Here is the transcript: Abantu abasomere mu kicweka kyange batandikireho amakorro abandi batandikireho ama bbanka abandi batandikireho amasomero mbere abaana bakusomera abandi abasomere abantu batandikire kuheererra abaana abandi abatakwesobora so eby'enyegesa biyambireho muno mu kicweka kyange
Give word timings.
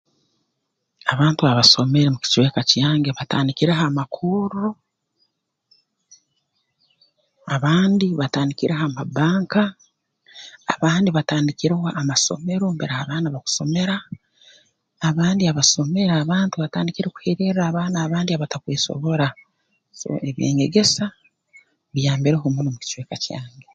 Abantu 1.13 1.41
abasomere 1.51 2.07
mu 2.13 2.19
kicweka 2.23 2.61
kyange 2.71 3.09
batandikireho 3.19 3.83
amakorro 3.91 4.67
abandi 7.55 8.07
batandikireho 8.19 8.83
ama 8.89 9.03
bbanka 9.07 9.63
abandi 10.73 11.09
batandikireho 11.17 11.87
amasomero 12.01 12.65
mbere 12.75 12.93
abaana 13.01 13.27
bakusomera 13.35 13.95
abandi 15.09 15.43
abasomere 15.45 16.11
abantu 16.23 16.55
batandikire 16.63 17.07
kuheererra 17.09 17.61
abaana 17.65 17.97
abandi 18.05 18.29
abatakwesobora 18.33 19.27
so 19.99 20.09
eby'enyegesa 20.29 21.05
biyambireho 21.93 22.45
muno 22.53 22.69
mu 22.73 22.79
kicweka 22.83 23.15
kyange 23.25 23.67